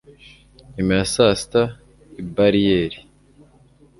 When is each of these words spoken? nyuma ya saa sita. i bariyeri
nyuma 0.75 0.91
ya 0.99 1.05
saa 1.13 1.33
sita. 1.39 1.63
i 2.21 2.23
bariyeri 2.35 2.97